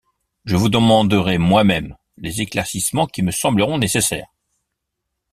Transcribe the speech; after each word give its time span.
Je 0.45 0.55
vous 0.55 0.69
demanderai 0.69 1.37
moi-même 1.37 1.95
les 2.17 2.41
éclaircissements 2.41 3.05
qui 3.05 3.21
me 3.21 3.29
sembleront 3.29 3.77
nécessaires. 3.77 4.33